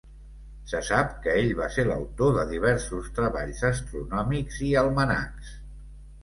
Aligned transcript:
Se 0.69 0.79
sap 0.85 1.11
que 1.25 1.35
ell 1.41 1.51
va 1.59 1.67
ser 1.75 1.85
l'autor 1.89 2.33
de 2.37 2.45
diversos 2.53 3.11
treballs 3.19 3.61
astronòmics 3.71 4.59
i 4.71 4.71
almanacs. 4.83 5.55